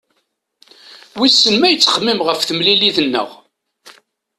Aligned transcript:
Wissen 1.17 1.55
ma 1.57 1.67
yettxemmim 1.69 2.19
ɣef 2.27 2.39
temlilit-nneɣ? 2.43 3.29